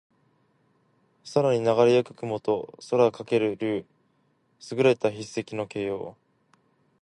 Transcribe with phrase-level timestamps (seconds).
[1.31, 3.81] 空にながれ行く雲と空翔ける竜。
[3.81, 3.87] 能書
[4.69, 6.17] （すぐれた筆跡）の形容。